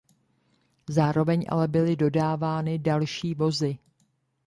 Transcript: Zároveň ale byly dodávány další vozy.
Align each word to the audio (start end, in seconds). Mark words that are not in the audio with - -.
Zároveň 0.89 1.45
ale 1.49 1.67
byly 1.67 1.95
dodávány 1.95 2.79
další 2.79 3.33
vozy. 3.35 3.77